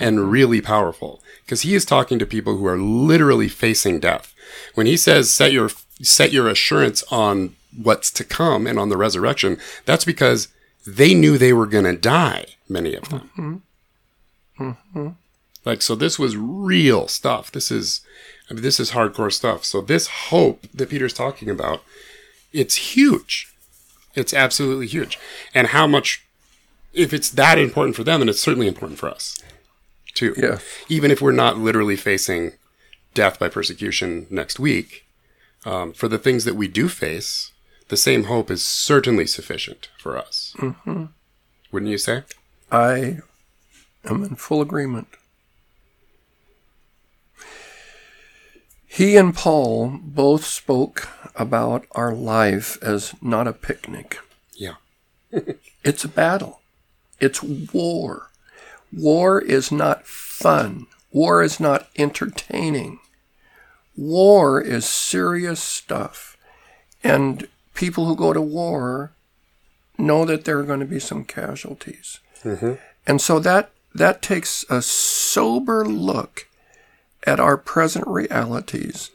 and 0.01 0.31
really 0.31 0.61
powerful 0.61 1.23
because 1.45 1.63
he 1.63 1.75
is 1.75 1.87
talking 1.87 2.19
to 2.19 2.27
people 2.27 2.59
who 2.59 2.67
are 2.67 2.77
literally 2.77 3.49
facing 3.49 4.01
death. 4.01 4.35
When 4.75 4.87
he 4.87 4.99
says, 4.99 5.31
set 5.31 5.51
your, 5.51 5.71
set 6.03 6.31
your 6.31 6.47
assurance 6.47 7.03
on 7.11 7.57
what's 7.75 8.11
to 8.13 8.25
come 8.25 8.67
and 8.67 8.79
on 8.79 8.91
the 8.91 8.99
resurrection, 8.99 9.59
that's 9.87 10.05
because 10.05 10.49
they 10.87 11.15
knew 11.15 11.39
they 11.39 11.55
were 11.55 11.67
going 11.67 11.85
to 11.85 11.97
die, 11.97 12.45
many 12.69 12.95
of 12.95 13.09
them. 13.09 13.31
Mm-hmm. 14.59 14.71
Mm-hmm. 14.71 15.09
Like, 15.65 15.81
so 15.81 15.95
this 15.95 16.19
was 16.19 16.37
real 16.37 17.09
stuff. 17.09 17.51
This 17.51 17.71
is, 17.71 18.03
I 18.51 18.55
mean, 18.55 18.63
this 18.63 18.79
is 18.79 18.91
hardcore 18.91 19.33
stuff. 19.33 19.65
So, 19.65 19.81
this 19.81 20.07
hope 20.07 20.67
that 20.75 20.91
Peter's 20.91 21.13
talking 21.13 21.49
about, 21.49 21.83
it's 22.53 22.97
huge. 22.97 23.53
It's 24.15 24.35
absolutely 24.35 24.87
huge. 24.87 25.19
And 25.55 25.69
how 25.69 25.87
much, 25.87 26.25
if 26.93 27.13
it's 27.13 27.31
that 27.31 27.59
important 27.59 27.97
for 27.97 28.05
them, 28.05 28.21
then 28.21 28.29
it's 28.29 28.41
certainly 28.41 28.67
important 28.67 28.99
for 28.99 29.09
us 29.09 29.39
too. 30.19 30.35
Yes. 30.37 30.63
Even 30.89 31.11
if 31.11 31.23
we're 31.23 31.33
not 31.33 31.59
literally 31.59 31.97
facing 31.97 32.53
death 33.15 33.39
by 33.39 33.49
persecution 33.49 34.27
next 34.31 34.59
week, 34.59 35.07
um, 35.65 35.93
for 35.93 36.09
the 36.09 36.19
things 36.19 36.45
that 36.45 36.57
we 36.57 36.69
do 36.69 36.89
face, 36.89 37.53
the 37.89 37.97
same 37.97 38.25
hope 38.25 38.51
is 38.51 38.65
certainly 38.65 39.27
sufficient 39.27 39.89
for 39.99 40.19
us. 40.19 40.55
Mm-hmm. 40.59 41.05
Wouldn't 41.71 41.91
you 41.91 41.99
say? 41.99 42.25
I 42.71 43.19
am 44.05 44.25
in 44.25 44.37
full 44.37 44.61
agreement. 44.61 45.09
He 48.87 49.17
and 49.17 49.35
Paul 49.35 50.01
both 50.03 50.45
spoke 50.45 51.09
about 51.37 51.87
our 51.93 52.15
life 52.15 52.77
as 52.83 53.15
not 53.23 53.47
a 53.47 53.53
picnic. 53.53 54.19
Yeah. 54.55 54.75
It's 55.85 56.05
a 56.05 56.09
battle. 56.09 56.61
It's 57.19 57.43
war. 57.43 58.31
War 58.93 59.41
is 59.41 59.71
not 59.71 60.07
fun. 60.07 60.87
War 61.13 61.43
is 61.43 61.59
not 61.61 61.89
entertaining. 61.97 63.01
War 63.97 64.61
is 64.61 64.87
serious 64.87 65.63
stuff. 65.63 66.37
And 67.03 67.49
people 67.75 68.07
who 68.07 68.17
go 68.17 68.33
to 68.33 68.41
war 68.41 69.13
know 69.97 70.25
that 70.25 70.45
there 70.45 70.59
are 70.59 70.65
going 70.65 70.81
to 70.81 70.87
be 70.87 71.01
some 71.01 71.25
casualties. 71.25 72.21
Mm-hmm. 72.43 72.75
And 73.07 73.21
so 73.21 73.39
that 73.41 73.71
that 73.95 74.23
takes 74.23 74.65
a 74.69 74.83
sober 74.83 75.85
look 75.85 76.47
at 77.27 77.41
our 77.41 77.57
present 77.57 78.07
realities. 78.07 79.11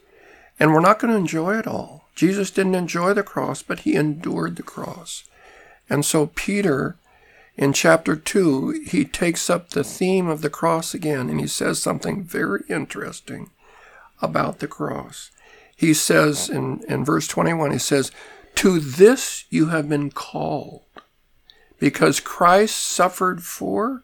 And 0.58 0.72
we're 0.72 0.80
not 0.80 0.98
going 0.98 1.12
to 1.12 1.18
enjoy 1.18 1.58
it 1.58 1.66
all. 1.66 2.08
Jesus 2.14 2.50
didn't 2.50 2.74
enjoy 2.74 3.12
the 3.12 3.22
cross, 3.22 3.62
but 3.62 3.80
he 3.80 3.96
endured 3.96 4.56
the 4.56 4.62
cross. 4.62 5.24
And 5.90 6.04
so 6.04 6.26
Peter 6.34 6.96
in 7.56 7.72
chapter 7.72 8.16
2, 8.16 8.84
he 8.86 9.04
takes 9.04 9.48
up 9.48 9.70
the 9.70 9.84
theme 9.84 10.28
of 10.28 10.42
the 10.42 10.50
cross 10.50 10.92
again 10.92 11.28
and 11.30 11.40
he 11.40 11.46
says 11.46 11.80
something 11.80 12.24
very 12.24 12.64
interesting 12.68 13.50
about 14.20 14.58
the 14.58 14.66
cross. 14.66 15.30
He 15.76 15.94
says 15.94 16.48
in, 16.48 16.82
in 16.88 17.04
verse 17.04 17.28
21, 17.28 17.72
he 17.72 17.78
says, 17.78 18.10
To 18.56 18.80
this 18.80 19.44
you 19.50 19.66
have 19.66 19.88
been 19.88 20.10
called, 20.10 20.82
because 21.78 22.20
Christ 22.20 22.76
suffered 22.76 23.42
for 23.42 24.02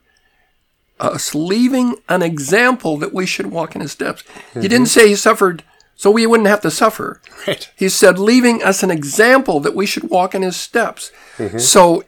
us, 1.00 1.35
leaving 1.35 1.97
an 2.09 2.23
example 2.23 2.97
that 2.99 3.14
we 3.14 3.26
should 3.26 3.47
walk 3.47 3.75
in 3.75 3.80
his 3.80 3.92
steps. 3.92 4.23
He 4.54 4.62
didn't 4.62 4.83
mm-hmm. 4.83 4.85
say 4.87 5.09
he 5.09 5.16
suffered 5.16 5.64
so 6.00 6.11
we 6.11 6.26
wouldn't 6.26 6.49
have 6.49 6.62
to 6.62 6.71
suffer. 6.71 7.21
Right. 7.47 7.71
He 7.76 7.90
said, 7.90 8.19
leaving 8.19 8.62
us 8.62 8.83
an 8.83 8.90
example 8.90 9.61
that 9.61 9.75
we 9.75 9.85
should 9.85 10.09
walk 10.09 10.35
in 10.35 10.40
his 10.40 10.57
steps. 10.57 11.12
Mm-hmm. 11.37 11.59
So, 11.59 12.04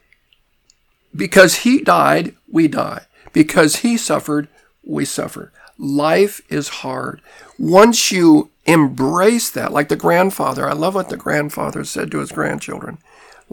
because 1.14 1.56
he 1.56 1.80
died, 1.80 2.34
we 2.48 2.68
die. 2.68 3.06
Because 3.32 3.76
he 3.76 3.96
suffered, 3.96 4.48
we 4.84 5.04
suffer. 5.04 5.52
Life 5.78 6.40
is 6.50 6.68
hard. 6.68 7.22
Once 7.58 8.12
you 8.12 8.50
embrace 8.66 9.50
that, 9.50 9.72
like 9.72 9.88
the 9.88 9.96
grandfather, 9.96 10.68
I 10.68 10.72
love 10.72 10.94
what 10.94 11.08
the 11.08 11.16
grandfather 11.16 11.84
said 11.84 12.10
to 12.10 12.18
his 12.18 12.30
grandchildren 12.30 12.98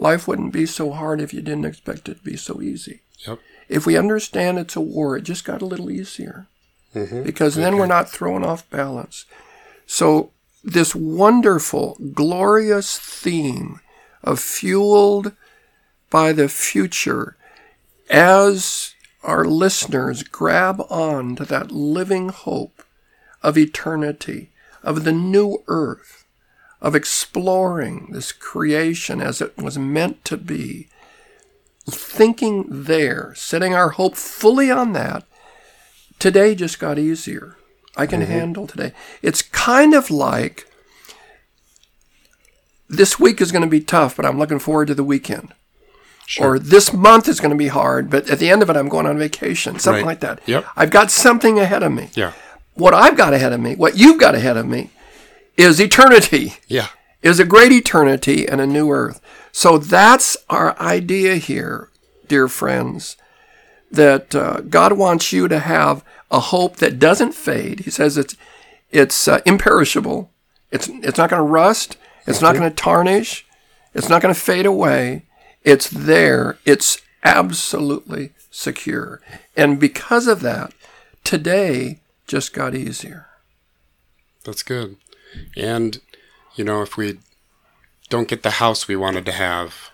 life 0.00 0.26
wouldn't 0.26 0.52
be 0.52 0.66
so 0.66 0.92
hard 0.92 1.20
if 1.20 1.32
you 1.34 1.42
didn't 1.42 1.66
expect 1.66 2.08
it 2.08 2.18
to 2.18 2.24
be 2.24 2.36
so 2.36 2.60
easy. 2.62 3.02
Yep. 3.26 3.38
If 3.68 3.86
we 3.86 3.96
understand 3.96 4.58
it's 4.58 4.74
a 4.74 4.80
war, 4.80 5.16
it 5.16 5.22
just 5.22 5.44
got 5.44 5.62
a 5.62 5.66
little 5.66 5.90
easier. 5.90 6.48
Mm-hmm. 6.94 7.22
Because 7.22 7.54
then 7.54 7.76
we're 7.76 7.86
not 7.86 8.10
thrown 8.10 8.42
off 8.42 8.68
balance. 8.70 9.26
So, 9.86 10.32
this 10.64 10.94
wonderful, 10.94 11.96
glorious 12.12 12.98
theme 12.98 13.80
of 14.24 14.40
fueled 14.40 15.32
by 16.10 16.32
the 16.32 16.48
future 16.48 17.36
as 18.10 18.94
our 19.22 19.44
listeners 19.44 20.22
grab 20.24 20.82
on 20.90 21.36
to 21.36 21.44
that 21.44 21.70
living 21.70 22.28
hope 22.28 22.82
of 23.42 23.56
eternity, 23.56 24.50
of 24.82 25.04
the 25.04 25.12
new 25.12 25.62
earth, 25.68 26.26
of 26.80 26.94
exploring 26.94 28.08
this 28.10 28.32
creation 28.32 29.20
as 29.20 29.40
it 29.40 29.56
was 29.56 29.78
meant 29.78 30.24
to 30.24 30.36
be, 30.36 30.88
thinking 31.88 32.64
there, 32.68 33.32
setting 33.36 33.74
our 33.74 33.90
hope 33.90 34.16
fully 34.16 34.70
on 34.70 34.92
that, 34.92 35.24
today 36.18 36.54
just 36.54 36.78
got 36.78 36.98
easier. 36.98 37.56
I 37.96 38.06
can 38.06 38.20
mm-hmm. 38.20 38.32
handle 38.32 38.66
today. 38.66 38.92
It's 39.22 39.42
kind 39.42 39.94
of 39.94 40.10
like 40.10 40.66
this 42.88 43.20
week 43.20 43.40
is 43.40 43.52
going 43.52 43.62
to 43.62 43.68
be 43.68 43.80
tough, 43.80 44.16
but 44.16 44.26
I'm 44.26 44.38
looking 44.38 44.58
forward 44.58 44.88
to 44.88 44.94
the 44.94 45.04
weekend. 45.04 45.54
Sure. 46.30 46.46
Or 46.54 46.58
this 46.60 46.92
month 46.92 47.26
is 47.26 47.40
going 47.40 47.50
to 47.50 47.56
be 47.56 47.66
hard, 47.66 48.08
but 48.08 48.30
at 48.30 48.38
the 48.38 48.50
end 48.50 48.62
of 48.62 48.70
it, 48.70 48.76
I'm 48.76 48.88
going 48.88 49.04
on 49.04 49.18
vacation. 49.18 49.80
Something 49.80 50.04
Right. 50.06 50.10
like 50.12 50.20
that. 50.20 50.38
Yep. 50.46 50.64
I've 50.76 50.90
got 50.90 51.10
something 51.10 51.58
ahead 51.58 51.82
of 51.82 51.90
me. 51.90 52.10
yeah. 52.14 52.32
What 52.74 52.94
I've 52.94 53.16
got 53.16 53.34
ahead 53.34 53.52
of 53.52 53.58
me, 53.58 53.74
what 53.74 53.96
you've 53.96 54.20
got 54.20 54.36
ahead 54.36 54.56
of 54.56 54.64
me, 54.64 54.90
is 55.56 55.80
eternity. 55.80 56.54
Yeah. 56.68 56.86
is 57.20 57.40
a 57.40 57.44
great 57.44 57.72
eternity 57.72 58.48
and 58.48 58.60
a 58.60 58.66
new 58.66 58.90
earth. 58.92 59.20
So 59.50 59.76
that's 59.76 60.36
our 60.48 60.78
idea 60.80 61.34
here, 61.34 61.88
dear 62.28 62.46
friends, 62.46 63.16
that 63.90 64.32
uh, 64.34 64.60
God 64.60 64.92
wants 64.92 65.32
you 65.32 65.48
to 65.48 65.58
have 65.58 66.04
a 66.30 66.38
hope 66.38 66.76
that 66.76 67.00
doesn't 67.00 67.32
fade. 67.34 67.80
He 67.80 67.90
says 67.90 68.16
it's 68.16 68.36
it's 68.92 69.26
uh, 69.26 69.40
imperishable. 69.44 70.30
It's 70.70 70.88
it's 70.88 71.18
not 71.18 71.28
going 71.28 71.40
to 71.44 71.52
rust. 71.60 71.96
It's 72.26 72.40
not 72.40 72.54
going 72.54 72.70
to 72.70 72.74
tarnish. 72.76 73.44
It's 73.94 74.08
not 74.08 74.22
going 74.22 74.32
to 74.32 74.40
fade 74.40 74.64
away. 74.64 75.24
It's 75.64 75.88
there. 75.88 76.58
It's 76.64 77.00
absolutely 77.24 78.32
secure. 78.50 79.20
And 79.56 79.78
because 79.78 80.26
of 80.26 80.40
that, 80.40 80.72
today 81.24 82.00
just 82.26 82.52
got 82.52 82.74
easier. 82.74 83.26
That's 84.44 84.62
good. 84.62 84.96
And, 85.56 86.00
you 86.56 86.64
know, 86.64 86.82
if 86.82 86.96
we 86.96 87.18
don't 88.08 88.28
get 88.28 88.42
the 88.42 88.50
house 88.52 88.88
we 88.88 88.96
wanted 88.96 89.26
to 89.26 89.32
have, 89.32 89.90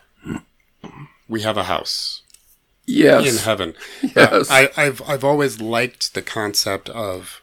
we 1.29 1.43
have 1.43 1.57
a 1.57 1.65
house 1.65 2.23
Yes. 2.87 3.27
in 3.29 3.45
heaven. 3.45 3.75
Yes. 4.15 4.49
Uh, 4.51 4.55
I, 4.55 4.71
I've, 4.77 5.03
I've 5.07 5.25
always 5.25 5.61
liked 5.61 6.15
the 6.15 6.23
concept 6.23 6.89
of 6.91 7.43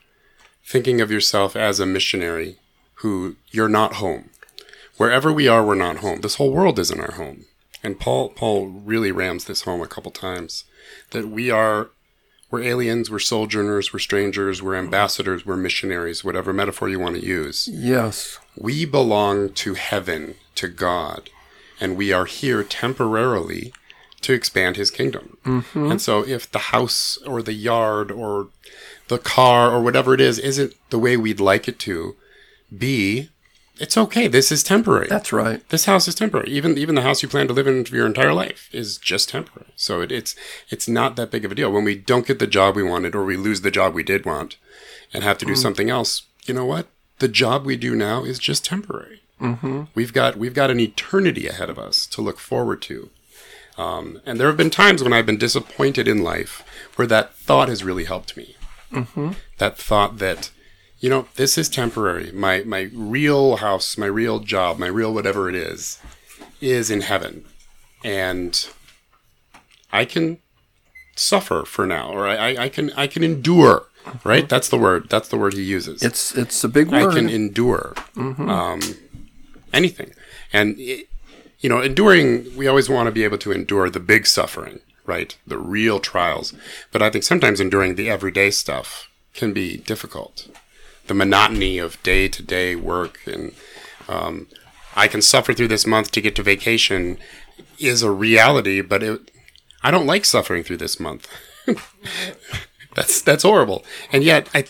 thinking 0.65 1.01
of 1.01 1.11
yourself 1.11 1.55
as 1.57 1.79
a 1.81 1.85
missionary 1.85 2.57
who 2.95 3.35
you're 3.51 3.67
not 3.69 3.95
home. 3.95 4.29
Wherever 4.95 5.33
we 5.33 5.47
are, 5.47 5.65
we're 5.65 5.75
not 5.75 5.97
home. 5.97 6.21
This 6.21 6.35
whole 6.35 6.51
world 6.51 6.79
isn't 6.79 6.99
our 6.99 7.11
home. 7.13 7.45
And 7.83 7.99
Paul, 7.99 8.29
Paul 8.29 8.67
really 8.67 9.11
rams 9.11 9.45
this 9.45 9.63
home 9.63 9.81
a 9.81 9.87
couple 9.87 10.11
times 10.11 10.63
that 11.11 11.27
we 11.27 11.51
are, 11.51 11.89
we're 12.49 12.63
aliens, 12.63 13.11
we're 13.11 13.19
sojourners, 13.19 13.91
we're 13.91 13.99
strangers, 13.99 14.63
we're 14.63 14.75
ambassadors, 14.75 15.45
we're 15.45 15.57
missionaries, 15.57 16.23
whatever 16.23 16.53
metaphor 16.53 16.87
you 16.87 16.99
want 16.99 17.15
to 17.15 17.25
use. 17.25 17.67
yes. 17.71 18.39
We 18.55 18.85
belong 18.85 19.53
to 19.53 19.73
heaven, 19.73 20.35
to 20.55 20.67
God, 20.67 21.29
and 21.79 21.97
we 21.97 22.13
are 22.13 22.25
here 22.25 22.63
temporarily 22.63 23.73
to 24.21 24.33
expand 24.33 24.77
his 24.77 24.89
kingdom. 24.89 25.37
Mm-hmm. 25.43 25.91
And 25.91 26.01
so 26.01 26.25
if 26.25 26.49
the 26.49 26.59
house 26.59 27.17
or 27.25 27.41
the 27.41 27.53
yard 27.53 28.11
or 28.11 28.49
the 29.07 29.17
car 29.17 29.71
or 29.71 29.81
whatever 29.81 30.13
it 30.13 30.21
is 30.21 30.39
isn't 30.39 30.73
the 30.89 30.99
way 30.99 31.17
we'd 31.17 31.39
like 31.39 31.67
it 31.67 31.79
to 31.79 32.15
be, 32.75 33.29
it's 33.79 33.97
okay. 33.97 34.27
This 34.27 34.51
is 34.51 34.63
temporary. 34.63 35.07
That's 35.07 35.33
right. 35.33 35.67
this 35.69 35.85
house 35.85 36.07
is 36.07 36.15
temporary. 36.15 36.49
Even 36.49 36.77
even 36.77 36.95
the 36.95 37.01
house 37.01 37.23
you 37.23 37.29
plan 37.29 37.47
to 37.47 37.53
live 37.53 37.67
in 37.67 37.85
for 37.85 37.95
your 37.95 38.05
entire 38.05 38.33
life 38.33 38.69
is 38.71 38.97
just 38.97 39.29
temporary. 39.29 39.71
So 39.75 40.01
it, 40.01 40.11
it's 40.11 40.35
it's 40.69 40.87
not 40.87 41.15
that 41.15 41.31
big 41.31 41.45
of 41.45 41.51
a 41.51 41.55
deal. 41.55 41.71
When 41.71 41.83
we 41.83 41.95
don't 41.95 42.27
get 42.27 42.39
the 42.39 42.47
job 42.47 42.75
we 42.75 42.83
wanted 42.83 43.15
or 43.15 43.23
we 43.23 43.37
lose 43.37 43.61
the 43.61 43.71
job 43.71 43.93
we 43.93 44.03
did 44.03 44.25
want 44.25 44.57
and 45.13 45.23
have 45.23 45.37
to 45.39 45.45
do 45.45 45.55
something 45.55 45.89
else, 45.89 46.23
you 46.45 46.53
know 46.53 46.65
what? 46.65 46.87
The 47.19 47.27
job 47.27 47.65
we 47.65 47.77
do 47.77 47.95
now 47.95 48.23
is 48.23 48.39
just 48.39 48.65
temporary. 48.65 49.21
Mm-hmm. 49.41 49.83
We've 49.95 50.13
got 50.13 50.37
we've 50.37 50.53
got 50.53 50.71
an 50.71 50.79
eternity 50.79 51.47
ahead 51.47 51.69
of 51.69 51.79
us 51.79 52.05
to 52.07 52.21
look 52.21 52.39
forward 52.39 52.81
to. 52.83 53.09
Um, 53.77 54.21
and 54.25 54.39
there 54.39 54.47
have 54.47 54.57
been 54.57 54.69
times 54.69 55.03
when 55.03 55.13
I've 55.13 55.25
been 55.25 55.37
disappointed 55.37 56.07
in 56.07 56.23
life 56.23 56.63
where 56.95 57.07
that 57.07 57.33
thought 57.33 57.69
has 57.69 57.83
really 57.83 58.05
helped 58.05 58.37
me. 58.37 58.55
Mm-hmm. 58.91 59.31
That 59.57 59.77
thought 59.77 60.19
that, 60.19 60.51
you 61.03 61.09
know, 61.09 61.27
this 61.35 61.57
is 61.57 61.67
temporary. 61.67 62.31
My 62.31 62.63
my 62.63 62.89
real 62.93 63.57
house, 63.57 63.97
my 63.97 64.05
real 64.05 64.39
job, 64.39 64.79
my 64.79 64.87
real 64.87 65.13
whatever 65.13 65.49
it 65.49 65.55
is, 65.55 65.99
is 66.61 66.89
in 66.89 67.01
heaven, 67.01 67.43
and 68.05 68.69
I 69.91 70.05
can 70.05 70.37
suffer 71.13 71.65
for 71.65 71.85
now, 71.85 72.09
or 72.09 72.25
I, 72.25 72.55
I, 72.55 72.69
can 72.69 72.89
I 72.95 73.07
can 73.07 73.21
endure. 73.21 73.87
Right, 74.23 74.47
that's 74.47 74.69
the 74.69 74.77
word. 74.77 75.09
That's 75.09 75.27
the 75.27 75.37
word 75.37 75.53
he 75.53 75.61
uses. 75.61 76.01
It's 76.03 76.33
it's 76.37 76.63
a 76.63 76.69
big 76.69 76.89
word. 76.89 77.11
I 77.11 77.13
can 77.13 77.27
endure 77.29 77.95
um, 78.15 78.79
anything. 79.73 80.13
And, 80.53 80.79
it, 80.79 81.09
you 81.59 81.67
know, 81.67 81.81
enduring, 81.81 82.55
we 82.55 82.67
always 82.67 82.89
want 82.89 83.07
to 83.07 83.11
be 83.11 83.25
able 83.25 83.39
to 83.39 83.51
endure 83.51 83.89
the 83.89 83.99
big 83.99 84.25
suffering, 84.25 84.79
right? 85.05 85.35
The 85.45 85.57
real 85.57 85.99
trials. 85.99 86.53
But 86.93 87.01
I 87.01 87.09
think 87.09 87.25
sometimes 87.25 87.59
enduring 87.59 87.95
the 87.95 88.09
everyday 88.09 88.51
stuff 88.51 89.09
can 89.33 89.51
be 89.51 89.77
difficult. 89.77 90.47
The 91.07 91.13
monotony 91.13 91.77
of 91.77 92.01
day 92.03 92.27
to 92.27 92.41
day 92.41 92.75
work 92.75 93.19
and 93.25 93.53
um, 94.07 94.47
I 94.95 95.07
can 95.07 95.21
suffer 95.21 95.53
through 95.53 95.67
this 95.69 95.87
month 95.87 96.11
to 96.11 96.21
get 96.21 96.35
to 96.35 96.43
vacation 96.43 97.17
is 97.79 98.03
a 98.03 98.11
reality, 98.11 98.81
but 98.81 99.03
it, 99.03 99.31
I 99.81 99.91
don't 99.91 100.05
like 100.05 100.25
suffering 100.25 100.63
through 100.63 100.77
this 100.77 100.99
month. 100.99 101.27
that's 102.95 103.21
that's 103.21 103.43
horrible. 103.43 103.83
And 104.11 104.23
yet 104.23 104.49
I 104.53 104.65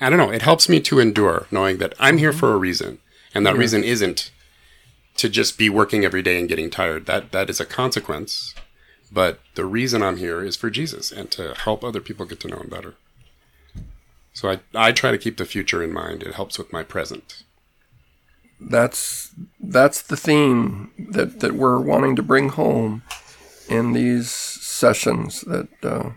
I 0.00 0.10
don't 0.10 0.18
know, 0.18 0.30
it 0.30 0.42
helps 0.42 0.68
me 0.68 0.80
to 0.80 1.00
endure 1.00 1.46
knowing 1.50 1.78
that 1.78 1.94
I'm 1.98 2.18
here 2.18 2.32
for 2.32 2.52
a 2.52 2.58
reason. 2.58 2.98
And 3.34 3.44
that 3.46 3.56
reason 3.56 3.82
isn't 3.82 4.30
to 5.16 5.28
just 5.28 5.58
be 5.58 5.68
working 5.68 6.04
every 6.04 6.22
day 6.22 6.38
and 6.38 6.48
getting 6.48 6.70
tired. 6.70 7.06
That 7.06 7.32
that 7.32 7.50
is 7.50 7.60
a 7.60 7.66
consequence. 7.66 8.54
But 9.12 9.40
the 9.54 9.64
reason 9.64 10.02
I'm 10.02 10.16
here 10.16 10.42
is 10.42 10.56
for 10.56 10.70
Jesus 10.70 11.12
and 11.12 11.30
to 11.32 11.54
help 11.54 11.84
other 11.84 12.00
people 12.00 12.26
get 12.26 12.40
to 12.40 12.48
know 12.48 12.58
him 12.58 12.68
better. 12.68 12.94
So 14.34 14.50
I, 14.50 14.60
I 14.74 14.92
try 14.92 15.10
to 15.10 15.18
keep 15.18 15.38
the 15.38 15.46
future 15.46 15.82
in 15.82 15.92
mind. 15.92 16.22
It 16.22 16.34
helps 16.34 16.58
with 16.58 16.72
my 16.72 16.82
present. 16.82 17.44
that's 18.60 19.32
that's 19.60 20.02
the 20.02 20.16
theme 20.16 20.90
that 20.98 21.40
that 21.40 21.52
we're 21.52 21.80
wanting 21.80 22.16
to 22.16 22.22
bring 22.22 22.50
home 22.50 23.02
in 23.68 23.92
these 23.92 24.30
sessions. 24.30 25.40
That, 25.42 25.68
uh, 25.82 26.10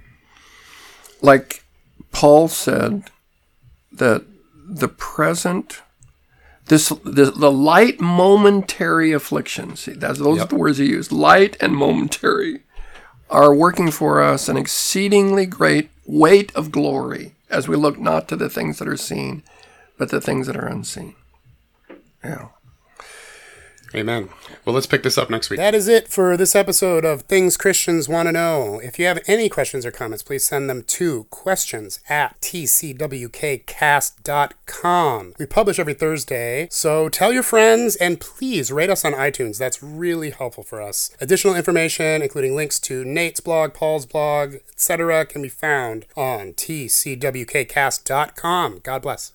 like 1.21 1.63
Paul 2.11 2.47
said, 2.47 3.03
that 3.91 4.25
the 4.67 4.89
present. 4.89 5.81
This, 6.65 6.89
the, 6.89 7.31
the 7.31 7.49
light 7.49 8.01
momentary 8.01 9.13
afflictions, 9.13 9.79
see, 9.79 9.93
that's, 9.93 10.19
those 10.19 10.41
are 10.41 10.47
the 10.47 10.57
words 10.57 10.79
he 10.79 10.87
used, 10.87 11.13
light 11.13 11.55
and 11.61 11.73
momentary, 11.73 12.63
are 13.29 13.55
working 13.55 13.89
for 13.89 14.21
us 14.21 14.49
an 14.49 14.57
exceedingly 14.57 15.45
great 15.45 15.89
weight 16.05 16.53
of 16.57 16.69
glory 16.69 17.36
as 17.49 17.67
we 17.67 17.75
look 17.75 17.99
not 17.99 18.27
to 18.27 18.35
the 18.35 18.49
things 18.49 18.79
that 18.79 18.87
are 18.87 18.97
seen, 18.97 19.43
but 19.97 20.09
the 20.09 20.21
things 20.21 20.47
that 20.47 20.57
are 20.57 20.67
unseen. 20.67 21.15
Yeah. 22.23 22.49
Amen. 23.95 24.27
Well, 24.65 24.75
let's 24.75 24.87
pick 24.87 25.03
this 25.03 25.17
up 25.17 25.29
next 25.29 25.49
week. 25.49 25.57
That 25.57 25.75
is 25.75 25.87
it 25.87 26.09
for 26.09 26.35
this 26.35 26.53
episode 26.55 27.05
of 27.05 27.21
Things 27.23 27.55
Christians 27.57 28.09
Want 28.09 28.27
to 28.27 28.33
Know. 28.33 28.81
If 28.83 28.99
you 28.99 29.05
have 29.05 29.21
any 29.27 29.47
questions 29.49 29.85
or 29.85 29.91
comments, 29.91 30.23
please 30.23 30.43
send 30.43 30.69
them 30.69 30.83
to 30.83 31.23
questions 31.25 31.99
at 32.09 32.41
tcwkcast.com. 32.41 35.33
We 35.39 35.45
publish 35.45 35.79
every 35.79 35.93
Thursday, 35.93 36.67
so 36.69 37.07
tell 37.09 37.31
your 37.31 37.43
friends 37.43 37.95
and 37.95 38.19
please 38.19 38.71
rate 38.71 38.89
us 38.89 39.05
on 39.05 39.13
iTunes. 39.13 39.57
That's 39.57 39.81
really 39.81 40.31
helpful 40.31 40.63
for 40.63 40.81
us. 40.81 41.15
Additional 41.21 41.55
information, 41.55 42.21
including 42.21 42.55
links 42.55 42.79
to 42.81 43.05
Nate's 43.05 43.39
blog, 43.39 43.73
Paul's 43.73 44.05
blog, 44.05 44.55
etc., 44.69 45.25
can 45.25 45.41
be 45.41 45.47
found 45.49 46.05
on 46.15 46.53
tcwkcast.com. 46.53 48.79
God 48.83 49.01
bless. 49.01 49.33